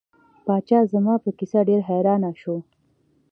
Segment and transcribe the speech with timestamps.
[0.45, 2.55] پاچا زما په کیسه ډیر حیران شو.